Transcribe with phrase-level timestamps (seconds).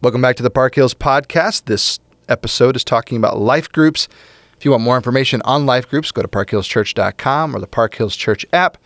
[0.00, 1.64] Welcome back to the Park Hills Podcast.
[1.64, 1.98] This
[2.28, 4.06] episode is talking about life groups.
[4.56, 8.14] If you want more information on life groups, go to parkhillschurch.com or the Park Hills
[8.14, 8.78] Church app,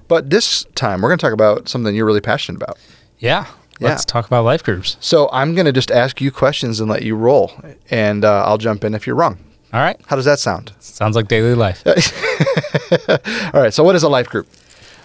[0.07, 2.79] But this time, we're going to talk about something you're really passionate about.
[3.19, 3.45] Yeah.
[3.79, 3.89] Yeah.
[3.89, 4.97] Let's talk about life groups.
[4.99, 7.51] So I'm going to just ask you questions and let you roll,
[7.91, 9.37] and uh, I'll jump in if you're wrong.
[9.71, 10.01] All right.
[10.07, 10.73] How does that sound?
[10.79, 11.83] Sounds like daily life.
[13.53, 13.71] All right.
[13.71, 14.47] So, what is a life group?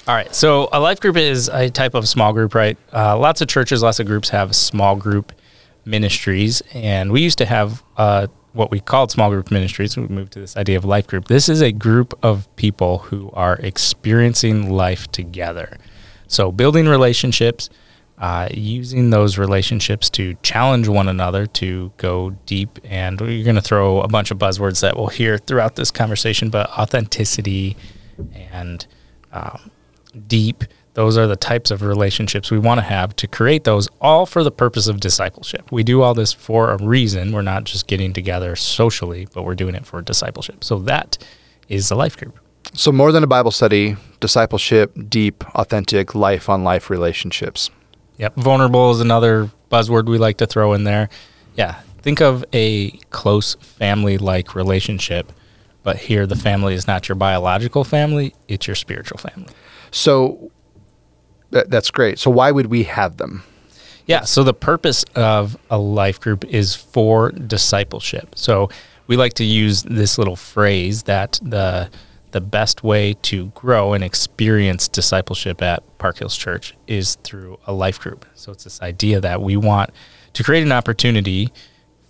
[0.09, 0.35] All right.
[0.35, 2.79] So, a life group is a type of small group, right?
[2.95, 5.33] Uh, lots of churches, lots of groups have small group
[5.85, 6.63] ministries.
[6.73, 9.99] And we used to have uh, what we called small group ministries.
[9.99, 11.29] We moved to this idea of life group.
[11.29, 15.77] This is a group of people who are experiencing life together.
[16.27, 17.69] So, building relationships,
[18.17, 22.79] uh, using those relationships to challenge one another to go deep.
[22.83, 26.49] And we're going to throw a bunch of buzzwords that we'll hear throughout this conversation,
[26.49, 27.77] but authenticity
[28.51, 28.87] and
[29.33, 29.71] um,
[30.27, 30.65] deep.
[30.95, 34.43] Those are the types of relationships we want to have to create those, all for
[34.43, 35.71] the purpose of discipleship.
[35.71, 37.33] We do all this for a reason.
[37.33, 40.65] We're not just getting together socially, but we're doing it for discipleship.
[40.65, 41.17] So that
[41.69, 42.39] is the life group.
[42.75, 47.71] So, more than a Bible study, discipleship, deep, authentic, life on life relationships.
[48.19, 48.35] Yep.
[48.37, 51.09] Vulnerable is another buzzword we like to throw in there.
[51.57, 51.81] Yeah.
[52.03, 55.33] Think of a close family like relationship,
[55.83, 59.53] but here the family is not your biological family, it's your spiritual family.
[59.91, 60.51] So,
[61.51, 62.19] that, that's great.
[62.19, 63.43] So, why would we have them?
[64.09, 64.23] Yeah.
[64.23, 68.35] So the purpose of a life group is for discipleship.
[68.37, 68.71] So
[69.07, 71.91] we like to use this little phrase that the
[72.31, 77.73] the best way to grow and experience discipleship at Park Hills Church is through a
[77.73, 78.27] life group.
[78.35, 79.91] So it's this idea that we want
[80.35, 81.51] to create an opportunity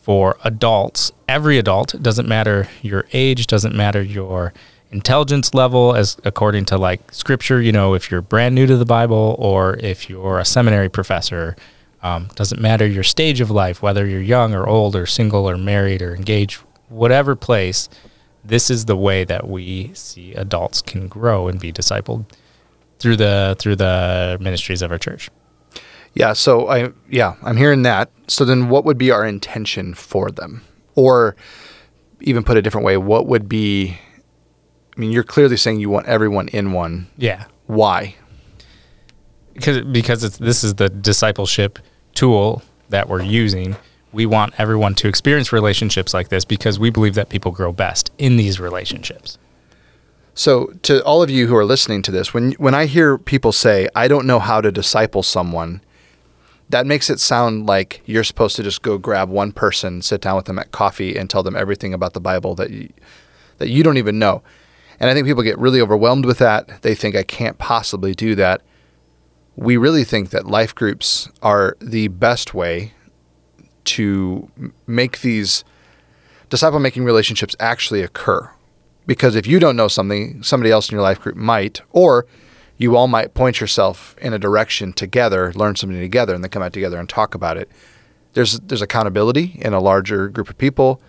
[0.00, 4.52] for adults, every adult, doesn't matter your age, doesn't matter your
[4.90, 8.86] intelligence level as according to like scripture, you know, if you're brand new to the
[8.86, 11.56] Bible or if you're a seminary professor,
[12.02, 15.56] um, doesn't matter your stage of life, whether you're young or old or single or
[15.56, 17.88] married or engaged, whatever place,
[18.44, 22.24] this is the way that we see adults can grow and be discipled
[22.98, 25.30] through the through the ministries of our church.
[26.14, 28.10] Yeah, so I yeah, I'm hearing that.
[28.26, 30.62] So then what would be our intention for them?
[30.94, 31.36] Or
[32.20, 33.98] even put a different way, what would be
[34.98, 37.06] I mean, you're clearly saying you want everyone in one.
[37.16, 37.44] Yeah.
[37.66, 38.16] Why?
[39.58, 41.78] because because it's this is the discipleship
[42.14, 43.76] tool that we're using.
[44.12, 48.10] We want everyone to experience relationships like this because we believe that people grow best
[48.16, 49.36] in these relationships.
[50.34, 53.52] So to all of you who are listening to this, when when I hear people
[53.52, 55.82] say, "I don't know how to disciple someone,"
[56.70, 60.36] that makes it sound like you're supposed to just go grab one person, sit down
[60.36, 62.88] with them at coffee and tell them everything about the Bible that you,
[63.58, 64.42] that you don't even know.
[65.00, 66.82] And I think people get really overwhelmed with that.
[66.82, 68.62] They think I can't possibly do that.
[69.56, 72.92] We really think that life groups are the best way
[73.84, 74.50] to
[74.86, 75.64] make these
[76.48, 78.50] disciple making relationships actually occur.
[79.06, 82.26] Because if you don't know something, somebody else in your life group might, or
[82.76, 86.62] you all might point yourself in a direction together, learn something together, and then come
[86.62, 87.70] out together and talk about it.
[88.34, 91.00] There's there's accountability in a larger group of people.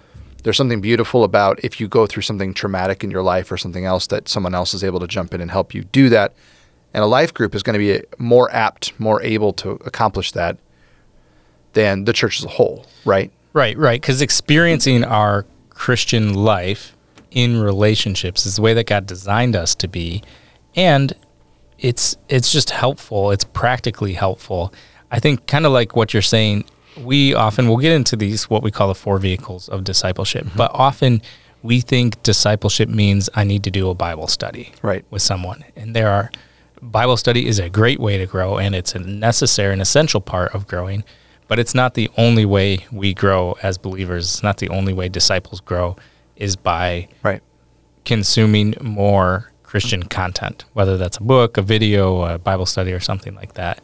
[0.44, 3.86] There's something beautiful about if you go through something traumatic in your life or something
[3.86, 6.34] else that someone else is able to jump in and help you do that.
[6.94, 10.58] And a life group is going to be more apt, more able to accomplish that
[11.74, 13.32] than the church as a whole, right?
[13.54, 14.02] Right, right.
[14.02, 16.96] Because experiencing our Christian life
[17.32, 20.24] in relationships is the way that God designed us to be,
[20.76, 21.14] and
[21.78, 23.32] it's it's just helpful.
[23.32, 24.74] It's practically helpful.
[25.12, 26.66] I think kind of like what you're saying.
[27.00, 30.72] We often will get into these what we call the four vehicles of discipleship, but
[30.74, 31.22] often
[31.64, 35.04] we think discipleship means I need to do a Bible study Right.
[35.10, 36.32] with someone, and there are
[36.82, 40.56] Bible study is a great way to grow, and it's a necessary and essential part
[40.56, 41.04] of growing.
[41.50, 44.26] But it's not the only way we grow as believers.
[44.26, 45.98] It's not the only way disciples grow
[46.38, 47.42] is by Right.
[48.06, 53.36] consuming more Christian content, whether that's a book, a video, a Bible study, or something
[53.36, 53.82] like that.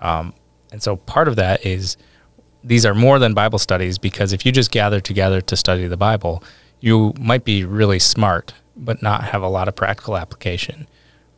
[0.00, 0.32] Um,
[0.70, 1.96] and so part of that is
[2.62, 5.96] these are more than Bible studies because if you just gather together to study the
[5.96, 6.42] Bible,
[6.80, 10.86] you might be really smart, but not have a lot of practical application.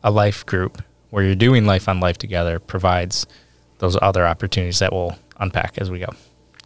[0.03, 3.25] A life group where you're doing life on life together provides
[3.77, 6.13] those other opportunities that we'll unpack as we go.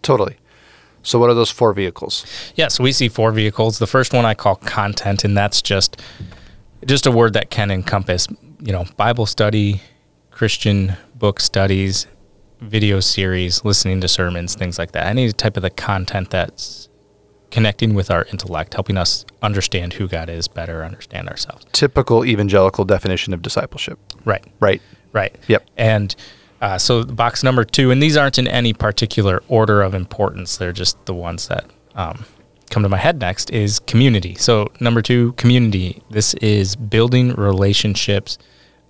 [0.02, 0.38] Totally.
[1.04, 2.26] So, what are those four vehicles?
[2.56, 3.78] Yeah, so we see four vehicles.
[3.78, 6.02] The first one I call content, and that's just
[6.86, 8.28] just a word that can encompass,
[8.60, 9.82] you know, Bible study,
[10.32, 12.08] Christian book studies,
[12.60, 15.08] video series, listening to sermons, things like that.
[15.08, 16.90] Any type of the content that's
[17.52, 21.66] connecting with our intellect, helping us understand who God is better, understand ourselves.
[21.72, 24.00] Typical evangelical definition of discipleship.
[24.26, 24.44] Right.
[24.60, 24.82] Right.
[25.14, 25.36] Right.
[25.48, 25.66] Yep.
[25.78, 26.16] And
[26.62, 30.58] uh, so box number two, and these aren't in any particular order of importance.
[30.58, 31.66] They're just the ones that
[31.96, 32.26] um,
[32.70, 34.36] come to my head next is community.
[34.36, 36.02] So number two, community.
[36.10, 38.38] This is building relationships,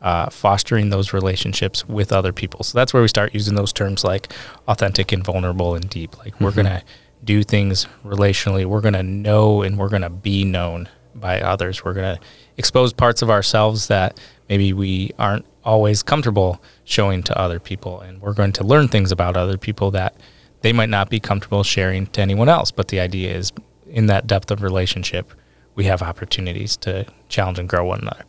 [0.01, 2.63] uh, fostering those relationships with other people.
[2.63, 4.31] So that's where we start using those terms like
[4.67, 6.17] authentic and vulnerable and deep.
[6.17, 6.83] Like we're gonna
[7.23, 8.65] do things relationally.
[8.65, 11.83] We're gonna know and we're gonna be known by others.
[11.83, 12.19] We're gonna
[12.57, 14.19] expose parts of ourselves that
[14.49, 17.99] maybe we aren't always comfortable showing to other people.
[17.99, 20.15] And we're going to learn things about other people that
[20.61, 22.71] they might not be comfortable sharing to anyone else.
[22.71, 23.51] But the idea is
[23.87, 25.33] in that depth of relationship,
[25.73, 28.23] we have opportunities to challenge and grow one another.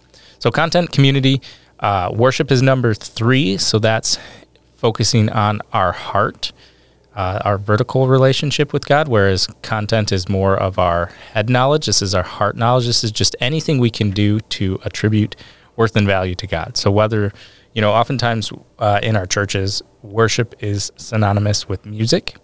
[0.46, 1.42] So, content, community,
[1.80, 3.56] uh, worship is number three.
[3.56, 4.16] So, that's
[4.76, 6.52] focusing on our heart.
[7.16, 11.86] Uh, our vertical relationship with God, whereas content is more of our head knowledge.
[11.86, 12.86] This is our heart knowledge.
[12.86, 15.34] This is just anything we can do to attribute
[15.74, 16.76] worth and value to God.
[16.76, 17.32] So whether
[17.74, 22.36] you know, oftentimes uh, in our churches, worship is synonymous with music,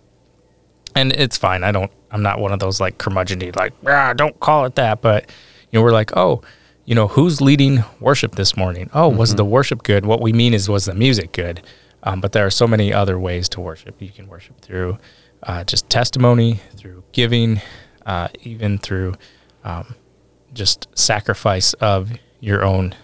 [0.97, 1.63] and it's fine.
[1.63, 1.93] I don't.
[2.11, 5.03] I'm not one of those like curmudgeon like ah, don't call it that.
[5.03, 5.31] But
[5.71, 6.43] you know, we're like, oh,
[6.85, 8.91] you know, who's leading worship this morning?
[8.93, 9.19] Oh, mm-hmm.
[9.19, 10.05] was the worship good?
[10.05, 11.63] What we mean is, was the music good?
[12.03, 14.01] Um, but there are so many other ways to worship.
[14.01, 14.99] You can worship through
[15.45, 17.61] uh, just testimony, through giving,
[18.05, 19.15] uh, even through
[19.65, 19.95] um,
[20.53, 22.95] just sacrifice of your own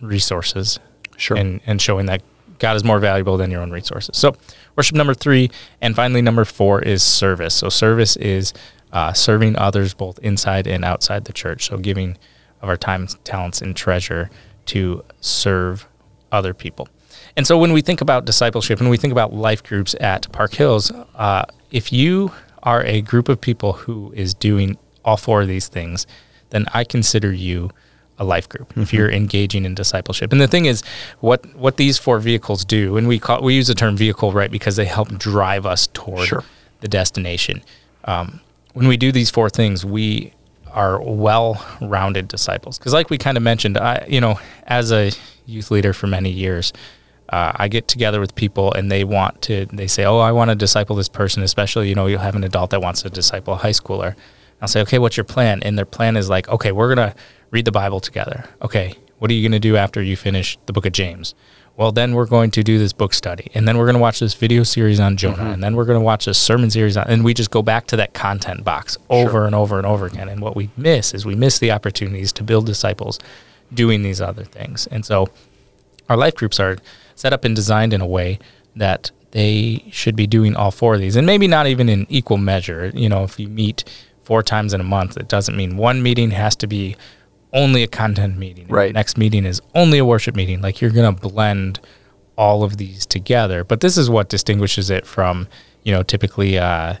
[0.00, 0.78] resources.
[1.16, 1.36] Sure.
[1.36, 2.22] And, and showing that
[2.60, 4.16] God is more valuable than your own resources.
[4.16, 4.36] So,
[4.76, 5.50] worship number three.
[5.80, 7.54] And finally, number four is service.
[7.54, 8.52] So, service is
[8.92, 11.68] uh, serving others both inside and outside the church.
[11.68, 12.16] So, giving
[12.62, 14.30] of our time, talents, and treasure
[14.66, 15.86] to serve
[16.32, 16.88] other people.
[17.36, 20.54] And so when we think about discipleship and we think about life groups at Park
[20.54, 22.32] Hills, uh, if you
[22.62, 26.06] are a group of people who is doing all four of these things,
[26.50, 27.70] then I consider you
[28.18, 28.82] a life group mm-hmm.
[28.82, 30.32] if you're engaging in discipleship.
[30.32, 30.82] And the thing is,
[31.20, 34.50] what what these four vehicles do, and we call we use the term vehicle right
[34.50, 36.44] because they help drive us toward sure.
[36.80, 37.62] the destination.
[38.04, 38.40] Um,
[38.72, 40.32] when we do these four things, we
[40.78, 42.78] are well-rounded disciples.
[42.78, 45.10] Because, like we kind of mentioned, I you know, as a
[45.44, 46.72] youth leader for many years,
[47.30, 50.50] uh, I get together with people and they want to, they say, Oh, I want
[50.50, 53.54] to disciple this person, especially, you know, you'll have an adult that wants to disciple
[53.54, 54.14] a high schooler.
[54.62, 55.62] I'll say, Okay, what's your plan?
[55.64, 57.16] And their plan is like, Okay, we're going to
[57.50, 58.44] read the Bible together.
[58.62, 61.34] Okay, what are you going to do after you finish the book of James?
[61.78, 63.52] Well, then we're going to do this book study.
[63.54, 65.36] And then we're going to watch this video series on Jonah.
[65.36, 65.46] Mm-hmm.
[65.46, 67.86] And then we're going to watch this sermon series on, and we just go back
[67.86, 69.46] to that content box over sure.
[69.46, 70.28] and over and over again.
[70.28, 73.20] And what we miss is we miss the opportunities to build disciples
[73.72, 74.88] doing these other things.
[74.88, 75.28] And so
[76.08, 76.78] our life groups are
[77.14, 78.40] set up and designed in a way
[78.74, 82.38] that they should be doing all four of these and maybe not even in equal
[82.38, 83.84] measure you know if you meet
[84.22, 86.96] four times in a month it doesn't mean one meeting has to be
[87.52, 88.68] only a content meeting.
[88.68, 88.92] Right.
[88.92, 90.60] next meeting is only a worship meeting.
[90.60, 91.80] Like you're going to blend
[92.36, 93.64] all of these together.
[93.64, 95.48] But this is what distinguishes it from
[95.82, 96.96] you know typically uh,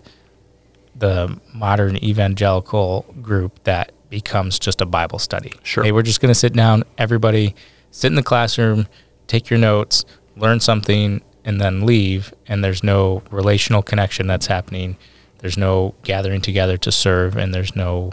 [0.94, 5.52] the modern evangelical group that becomes just a bible study.
[5.62, 5.84] Sure.
[5.84, 7.54] Hey we're just going to sit down everybody
[7.90, 8.86] sit in the classroom
[9.28, 14.96] take your notes, learn something, and then leave, and there's no relational connection that's happening.
[15.38, 18.10] There's no gathering together to serve, and there's no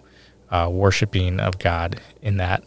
[0.50, 2.64] uh, worshiping of God in that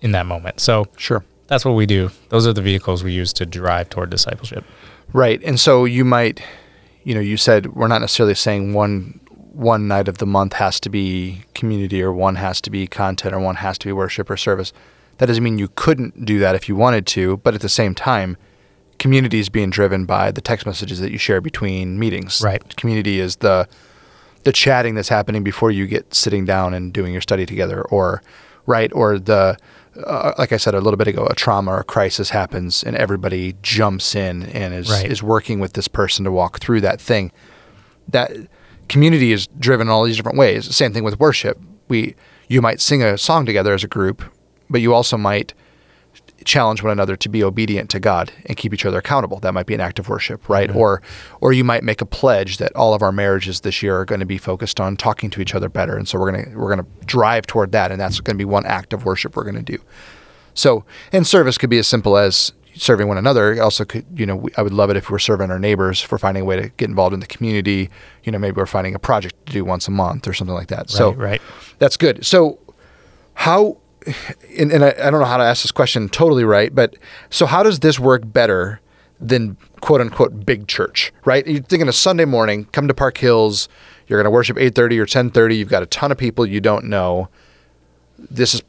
[0.00, 0.60] in that moment.
[0.60, 2.10] So sure, that's what we do.
[2.28, 4.64] Those are the vehicles we use to drive toward discipleship.
[5.12, 6.42] Right, and so you might,
[7.04, 9.20] you know, you said we're not necessarily saying one
[9.52, 13.34] one night of the month has to be community or one has to be content
[13.34, 14.72] or one has to be worship or service.
[15.18, 17.94] That doesn't mean you couldn't do that if you wanted to, but at the same
[17.94, 18.38] time,
[18.98, 22.40] community is being driven by the text messages that you share between meetings.
[22.42, 22.76] Right.
[22.76, 23.68] Community is the
[24.44, 28.22] the chatting that's happening before you get sitting down and doing your study together, or
[28.66, 29.56] right, or the
[30.06, 32.96] uh, like I said a little bit ago, a trauma or a crisis happens and
[32.96, 35.10] everybody jumps in and is right.
[35.10, 37.30] is working with this person to walk through that thing.
[38.08, 38.30] That
[38.88, 40.74] community is driven in all these different ways.
[40.74, 41.60] Same thing with worship.
[41.88, 42.14] We
[42.48, 44.22] you might sing a song together as a group
[44.72, 45.54] but you also might
[46.44, 49.40] challenge one another to be obedient to God and keep each other accountable.
[49.40, 50.70] That might be an act of worship, right?
[50.74, 51.02] Or
[51.40, 54.20] or you might make a pledge that all of our marriages this year are going
[54.20, 56.86] to be focused on talking to each other better, and so we're gonna we're gonna
[57.04, 59.62] drive toward that, and that's going to be one act of worship we're going to
[59.62, 59.78] do.
[60.54, 63.52] So, and service could be as simple as serving one another.
[63.52, 66.06] It also, could you know, we, I would love it if we're serving our neighbors,
[66.10, 67.90] we're finding a way to get involved in the community.
[68.24, 70.68] You know, maybe we're finding a project to do once a month or something like
[70.68, 70.90] that.
[70.90, 71.42] so, Right, right.
[71.78, 72.24] that's good.
[72.24, 72.58] So,
[73.34, 73.78] how,
[74.58, 76.96] and, and I, I don't know how to ask this question totally right, but
[77.30, 78.80] so how does this work better
[79.20, 81.46] than quote unquote big church, right?
[81.46, 83.68] You're thinking a Sunday morning, come to Park Hills,
[84.08, 85.56] you're going to worship 8:30 or 10:30.
[85.56, 87.28] You've got a ton of people you don't know.
[88.18, 88.62] This is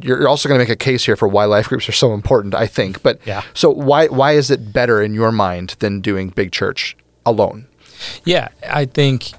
[0.00, 2.54] you're also going to make a case here for why life groups are so important,
[2.54, 3.02] I think.
[3.02, 3.42] But Yeah.
[3.54, 7.66] so why why is it better in your mind than doing big church alone?
[8.24, 9.32] Yeah, I think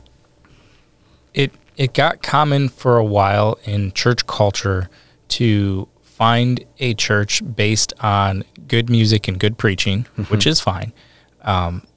[1.33, 4.89] it it got common for a while in church culture
[5.29, 10.93] to find a church based on good music and good preaching, which is fine.
[11.41, 11.87] Um,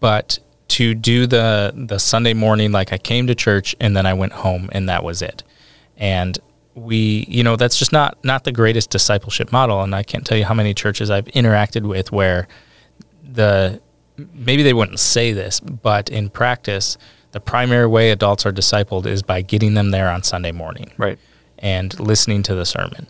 [0.00, 4.14] but to do the the Sunday morning, like I came to church and then I
[4.14, 5.42] went home and that was it.
[5.96, 6.38] And
[6.74, 9.82] we, you know, that's just not not the greatest discipleship model.
[9.82, 12.48] And I can't tell you how many churches I've interacted with where
[13.22, 13.80] the
[14.34, 16.98] maybe they wouldn't say this, but in practice,
[17.32, 21.18] the primary way adults are discipled is by getting them there on Sunday morning Right.
[21.58, 23.06] And listening to the sermon.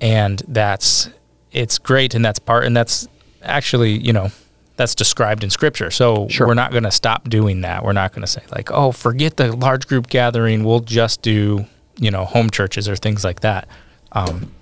[0.00, 1.08] And that's
[1.52, 3.06] it's great and that's part and that's
[3.42, 4.30] actually, you know,
[4.76, 5.90] that's described in scripture.
[5.90, 6.46] So Sure.
[6.46, 7.84] we're not going to stop doing that.
[7.84, 10.64] We're not going to say like, "Oh, forget the large group gathering.
[10.64, 11.66] We'll just do,
[11.98, 13.68] you know, home churches or things like that."
[14.12, 14.52] Um,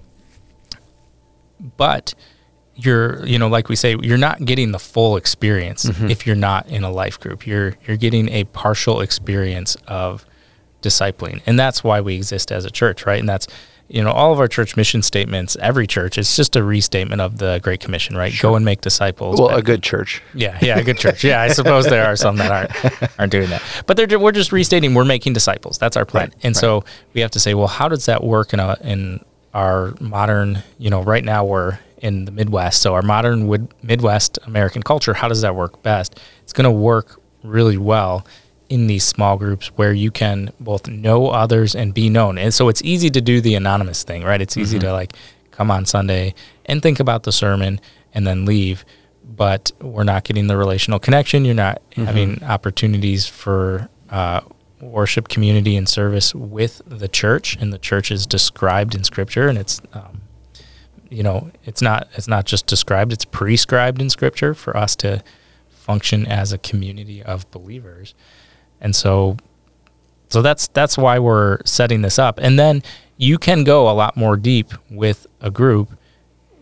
[1.76, 2.14] but
[2.74, 6.66] you're you know like we say you're not getting the full experience if you're not
[6.68, 10.24] in a life group you're you're getting a partial experience of
[10.82, 13.46] discipling and that's why we exist as a church right and that's
[13.88, 17.38] you know all of our church mission statements every church it's just a restatement of
[17.38, 20.22] the great commission right go and make disciples Well, a good church.
[20.34, 21.24] yeah, yeah, a good church.
[21.24, 24.52] Yeah, I suppose there are some that aren't aren't doing that, but they're we're just
[24.52, 25.76] restating we're making disciples.
[25.78, 26.84] That's our plan, Right, and so
[27.14, 30.62] we have to say, well, how does that work in a in our modern?
[30.78, 35.14] You know, right now we're in the Midwest, so our modern wood, Midwest American culture.
[35.14, 36.18] How does that work best?
[36.44, 38.24] It's going to work really well
[38.70, 42.38] in these small groups where you can both know others and be known.
[42.38, 44.40] And so it's easy to do the anonymous thing, right?
[44.40, 45.12] It's easy to like
[45.50, 46.34] come on Sunday
[46.66, 47.80] and think about the sermon
[48.14, 48.84] and then leave,
[49.24, 51.44] but we're not getting the relational connection.
[51.44, 54.40] You're not having opportunities for uh,
[54.80, 59.58] worship, community, and service with the church, and the church is described in Scripture, and
[59.58, 60.22] it's um,
[61.10, 65.22] you know it's not it's not just described; it's prescribed in Scripture for us to
[65.68, 68.14] function as a community of believers,
[68.80, 69.36] and so
[70.30, 72.38] so that's that's why we're setting this up.
[72.40, 72.82] And then
[73.16, 75.90] you can go a lot more deep with a group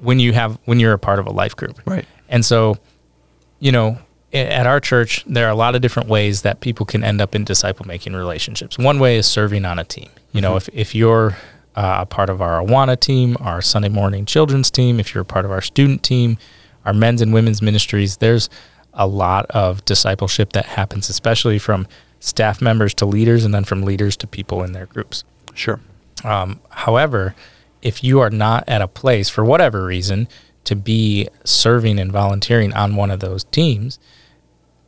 [0.01, 1.81] when you have when you're a part of a life group.
[1.87, 2.07] Right.
[2.29, 2.79] And so,
[3.61, 3.99] you know,
[4.33, 7.35] at our church, there are a lot of different ways that people can end up
[7.35, 8.79] in disciple making relationships.
[8.79, 10.11] One way is serving on a team.
[10.33, 11.37] You know, if, if you're
[11.75, 15.27] uh, a part of our Awana team, our Sunday morning children's team, if you're a
[15.27, 16.37] part of our student team,
[16.85, 18.51] our men's and women's ministries, there's
[18.93, 21.87] a lot of discipleship that happens, especially from
[22.21, 25.25] staff members to leaders and then from leaders to people in their groups.
[25.55, 25.81] Sure.
[26.25, 27.35] Um, however,
[27.83, 30.29] if you are not at a place for whatever reason
[30.65, 33.99] to be serving and volunteering on one of those teams,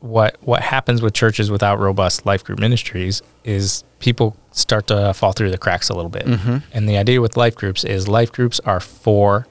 [0.01, 5.33] what what happens with churches without robust life group ministries is people start to fall
[5.33, 6.27] through the cracks a little bit.
[6.73, 9.47] And the idea with life groups is life groups are for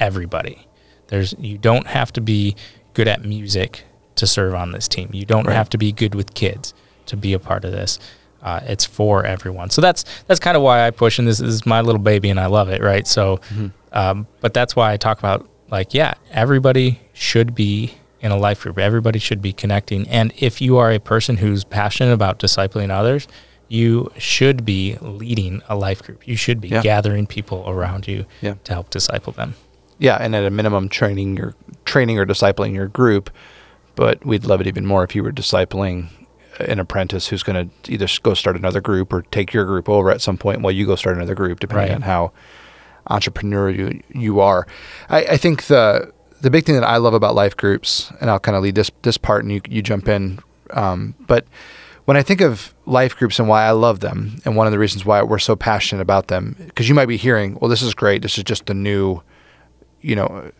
[0.00, 0.66] everybody.
[1.08, 2.56] There's you don't have to be
[2.94, 3.84] good at music
[4.16, 5.10] to serve on this team.
[5.12, 5.54] You don't Right.
[5.56, 6.74] have to be good with kids
[7.06, 7.98] to be a part of this.
[8.42, 9.70] Uh, it's for everyone.
[9.70, 12.40] So that's that's kind of why I push, and this is my little baby, and
[12.40, 13.06] I love it, right?
[13.06, 13.40] So,
[13.92, 18.60] um, but that's why I talk about like, yeah, everybody should be in a life
[18.62, 18.78] group.
[18.78, 23.28] Everybody should be connecting, and if you are a person who's passionate about discipling others,
[23.68, 26.26] you should be leading a life group.
[26.26, 26.82] You should be Yeah.
[26.82, 28.54] gathering people around you Yeah.
[28.64, 29.54] to help disciple them.
[29.98, 31.54] Yeah, and at a minimum, training your
[31.84, 33.30] training or discipling your group.
[33.94, 36.08] But we'd love it even more if you were discipling
[36.60, 40.10] an apprentice who's going to either go start another group or take your group over
[40.10, 41.94] at some point while you go start another group, depending Right.
[41.94, 42.32] on how
[43.10, 44.66] entrepreneurial you, you are.
[45.08, 48.40] I, I think the the big thing that I love about life groups, and I'll
[48.40, 50.38] kind of lead this this part, and you you jump in.
[50.70, 51.46] Um, but
[52.04, 54.78] when I think of life groups and why I love them, and one of the
[54.78, 57.94] reasons why we're so passionate about them, because you might be hearing, well, this is
[57.94, 58.22] great.
[58.22, 59.22] This is just the new,
[60.00, 60.50] you know,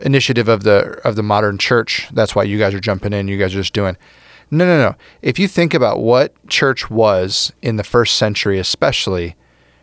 [0.00, 2.08] initiative of the of the modern church.
[2.12, 3.28] That's why you guys are jumping in.
[3.28, 3.96] You guys are just doing.
[4.50, 4.96] No, no, no.
[5.22, 9.36] If you think about what church was in the first century, especially,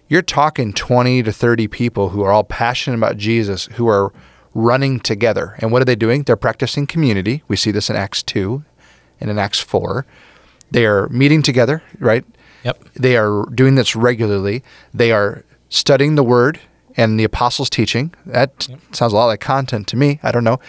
[0.07, 4.13] you're talking 20 to 30 people who are all passionate about Jesus, who are
[4.53, 5.55] running together.
[5.59, 6.23] And what are they doing?
[6.23, 7.43] They're practicing community.
[7.47, 8.63] We see this in Acts 2
[9.19, 10.05] and in Acts 4.
[10.69, 12.25] They are meeting together, right?
[12.63, 12.83] Yep.
[12.93, 14.63] They are doing this regularly.
[14.93, 16.59] They are studying the word
[17.01, 18.13] and the apostles' teaching.
[18.25, 18.79] That yep.
[18.91, 20.19] sounds a lot like content to me.
[20.23, 20.59] I don't know.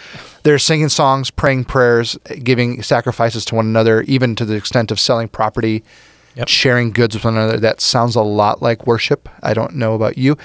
[0.43, 4.99] They're singing songs, praying prayers, giving sacrifices to one another, even to the extent of
[4.99, 5.83] selling property,
[6.35, 6.47] yep.
[6.47, 7.57] sharing goods with one another.
[7.57, 9.29] That sounds a lot like worship.
[9.41, 10.37] I don't know about you.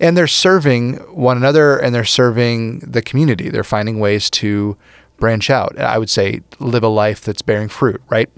[0.00, 3.50] And they're serving one another and they're serving the community.
[3.50, 4.76] They're finding ways to
[5.18, 5.78] branch out.
[5.78, 8.30] I would say live a life that's bearing fruit, right?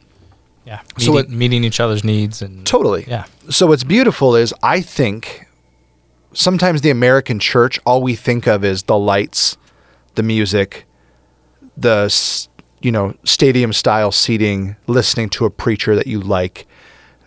[0.67, 0.81] Yeah.
[0.97, 3.05] Meeting, so it, meeting each other's needs and totally.
[3.07, 3.25] Yeah.
[3.51, 5.47] So what's beautiful is I think
[6.35, 9.57] sometimes the American church, all we think of is the lights,
[10.15, 10.87] the music,
[11.77, 12.13] the
[12.81, 16.67] you know stadium style seating, listening to a preacher that you like.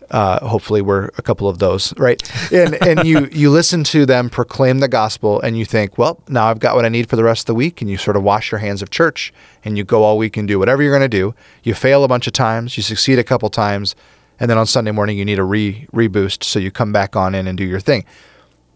[0.10, 2.22] Uh, hopefully, we're a couple of those, right?
[2.52, 6.48] And and you you listen to them proclaim the gospel, and you think, well, now
[6.48, 8.24] I've got what I need for the rest of the week, and you sort of
[8.24, 9.34] wash your hands of church,
[9.66, 11.36] and you go all week and do whatever you're going to do.
[11.64, 13.96] You fail a bunch of times, you succeed a couple times,
[14.40, 17.36] and then on Sunday morning you need a re reboost, so you come back on
[17.36, 18.06] in and do your thing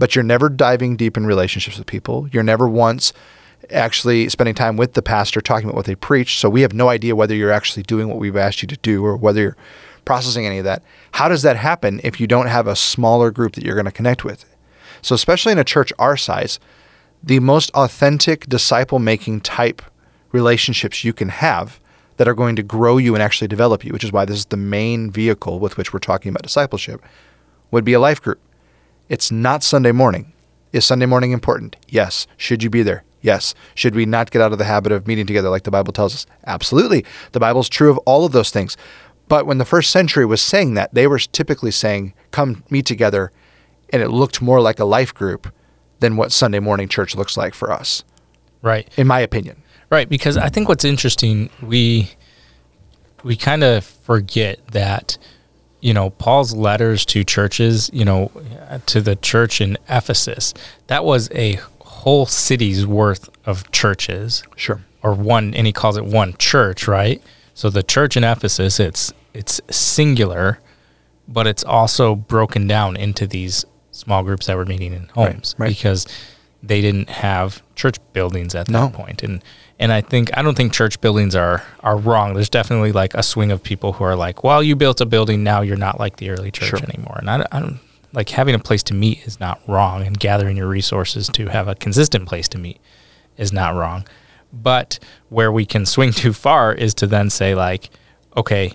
[0.02, 2.28] but you're never diving deep in relationships with people.
[2.32, 3.14] You're never once
[3.70, 6.40] actually spending time with the pastor talking about what they preach.
[6.40, 9.06] So we have no idea whether you're actually doing what we've asked you to do
[9.06, 9.58] or whether you're
[10.04, 10.82] processing any of that.
[11.12, 13.92] How does that happen if you don't have a smaller group that you're going to
[13.92, 14.44] connect with?
[15.04, 16.60] So, especially in a church our size,
[17.22, 19.84] the most authentic disciple making type
[20.32, 21.80] relationships you can have
[22.18, 24.46] that are going to grow you and actually develop you, which is why this is
[24.46, 27.04] the main vehicle with which we're talking about discipleship,
[27.70, 28.40] would be a life group.
[29.12, 30.32] It's not Sunday morning.
[30.72, 31.76] Is Sunday morning important?
[31.90, 32.28] Yes.
[32.38, 33.04] Should you be there?
[33.20, 33.54] Yes.
[33.76, 36.16] Should we not get out of the habit of meeting together like the Bible tells
[36.16, 36.26] us?
[36.48, 37.04] Absolutely.
[37.34, 38.78] The Bible's true of all of those things.
[39.28, 43.34] But when the first century was saying that, they were typically saying, come meet together,
[43.90, 45.54] and it looked more like a life group
[46.00, 48.06] than what Sunday morning church looks like for us.
[48.62, 48.90] Right.
[48.96, 49.62] In my opinion.
[49.90, 52.12] Right, because I think what's interesting, we
[53.24, 55.18] we kind of forget that
[55.82, 58.32] you know, Paul's letters to churches, you know,
[58.86, 60.54] to the church in Ephesus,
[60.88, 64.44] that was a whole city's worth of churches.
[64.56, 64.82] Sure.
[65.04, 67.22] Or one, and he calls it one church, right?
[67.56, 70.60] So the church in Ephesus, it's it's singular,
[71.28, 75.66] but it's also broken down into these small groups that were meeting in homes right,
[75.66, 75.70] right.
[75.70, 76.06] because
[76.64, 78.90] they didn't have church buildings at that no.
[78.90, 79.24] point.
[79.24, 79.44] And
[79.80, 82.34] and I think I don't think church buildings are are wrong.
[82.34, 85.44] There's definitely like a swing of people who are like, well, you built a building,
[85.44, 86.80] now you're not like the early church sure.
[86.84, 87.18] anymore.
[87.20, 87.80] And I, I don't
[88.14, 91.68] like having a place to meet is not wrong, and gathering your resources to have
[91.68, 92.80] a consistent place to meet
[93.38, 94.06] is not wrong.
[94.54, 97.90] But where we can swing too far is to then say like,
[98.36, 98.74] okay,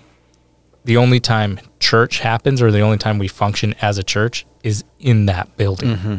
[0.83, 4.83] the only time church happens or the only time we function as a church is
[4.99, 5.89] in that building.
[5.89, 6.15] Mm-hmm.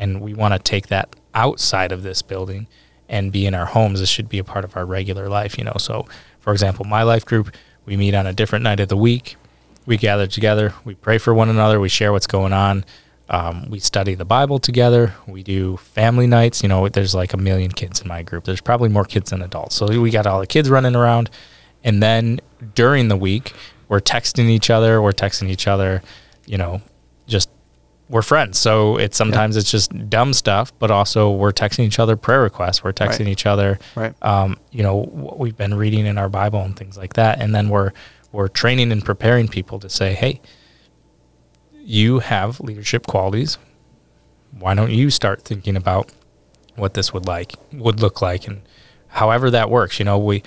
[0.00, 2.66] And we want to take that outside of this building
[3.08, 4.00] and be in our homes.
[4.00, 5.76] This should be a part of our regular life, you know.
[5.78, 6.06] So,
[6.40, 9.36] for example, my life group, we meet on a different night of the week.
[9.86, 12.84] We gather together, we pray for one another, we share what's going on.
[13.28, 15.14] Um, we study the Bible together.
[15.28, 16.64] We do family nights.
[16.64, 18.44] You know, there's like a million kids in my group.
[18.44, 19.76] There's probably more kids than adults.
[19.76, 21.30] So we got all the kids running around.
[21.84, 22.40] And then
[22.74, 23.52] during the week,
[23.88, 25.00] we're texting each other.
[25.00, 26.02] We're texting each other,
[26.44, 26.82] you know,
[28.10, 28.58] we're friends.
[28.58, 29.60] So it's sometimes yeah.
[29.60, 32.82] it's just dumb stuff, but also we're texting each other prayer requests.
[32.82, 33.28] We're texting right.
[33.28, 34.14] each other, right.
[34.20, 37.40] um, you know, what we've been reading in our Bible and things like that.
[37.40, 37.92] And then we're
[38.32, 40.40] we're training and preparing people to say, hey,
[41.72, 43.58] you have leadership qualities.
[44.50, 46.12] Why don't you start thinking about
[46.74, 48.62] what this would like would look like and
[49.08, 50.00] however that works?
[50.00, 50.42] You know, we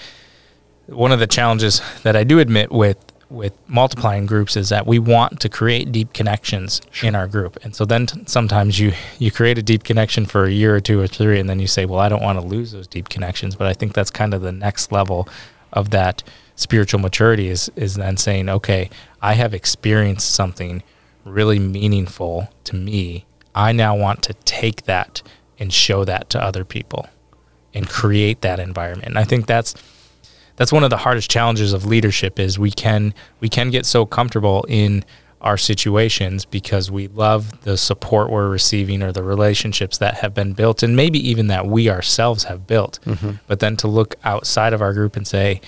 [0.88, 2.98] one of the challenges that I do admit with
[3.34, 7.08] with multiplying groups is that we want to create deep connections sure.
[7.08, 7.58] in our group.
[7.64, 10.80] And so then t- sometimes you you create a deep connection for a year or
[10.80, 13.10] two or three and then you say, "Well, I don't want to lose those deep
[13.10, 15.28] connections." But I think that's kind of the next level
[15.72, 16.24] of that
[16.56, 18.90] spiritual maturity is is then saying, "Okay,
[19.22, 20.84] I have experienced something
[21.26, 23.26] really meaningful to me.
[23.56, 25.22] I now want to take that
[25.60, 27.08] and show that to other people
[27.74, 29.74] and create that environment." And I think that's
[30.56, 34.06] that's one of the hardest challenges of leadership is we can we can get so
[34.06, 35.04] comfortable in
[35.42, 40.54] our situations because we love the support we're receiving or the relationships that have been
[40.54, 43.32] built and maybe even that we ourselves have built mm-hmm.
[43.48, 45.60] but then to look outside of our group and say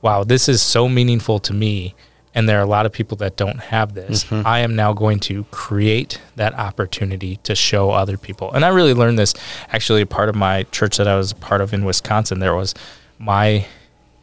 [0.00, 1.94] wow this is so meaningful to me
[2.34, 4.46] and there are a lot of people that don't have this mm-hmm.
[4.46, 8.94] i am now going to create that opportunity to show other people and i really
[8.94, 9.34] learned this
[9.72, 12.74] actually a part of my church that i was part of in wisconsin there was
[13.18, 13.66] my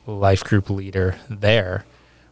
[0.06, 1.86] life group leader there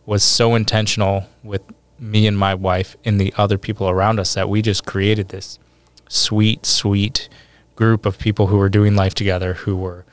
[0.06, 1.62] was so intentional with
[2.00, 5.58] me and my wife and the other people around us that we just created this
[6.10, 7.30] sweet, sweet
[7.76, 10.06] group of people who were doing life together, who were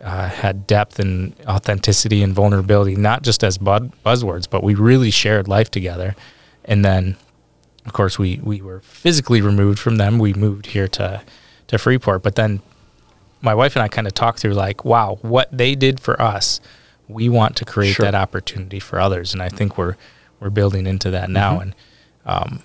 [0.00, 5.48] uh, had depth and authenticity and vulnerability, not just as buzzwords, but we really shared
[5.48, 6.14] life together.
[6.64, 7.16] And then,
[7.84, 10.18] of course, we we were physically removed from them.
[10.18, 11.22] We moved here to
[11.68, 12.60] to Freeport, but then
[13.40, 16.60] my wife and I kind of talked through like, wow, what they did for us,
[17.08, 18.04] we want to create Sure.
[18.04, 19.96] that opportunity for others, and I think we're
[20.40, 21.62] we're building into that now, Mm-hmm.
[21.62, 21.74] and
[22.26, 22.62] um,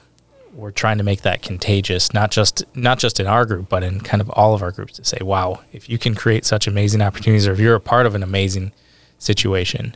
[0.54, 4.02] we're trying to make that contagious, not just not just in our group, but in
[4.02, 7.02] kind of all of our groups to say, wow, if you can create such amazing
[7.02, 8.72] opportunities, or if you're a part of an amazing
[9.18, 9.96] situation,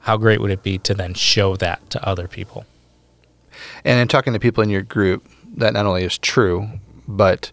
[0.00, 2.64] how great would it be to then show that to other people?
[3.84, 6.68] And in talking to people in your group, that not only is true,
[7.08, 7.50] but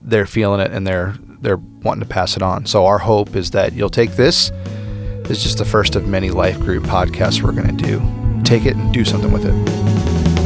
[0.00, 2.64] they're feeling it and they're they're wanting to pass it on.
[2.64, 4.50] So our hope is that you'll take this.
[4.50, 4.83] This
[5.30, 8.42] is just the first of many life group podcasts we're going to do.
[8.44, 10.43] Take it and do something with it.